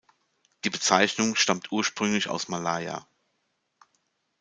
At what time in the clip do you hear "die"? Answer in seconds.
0.63-0.71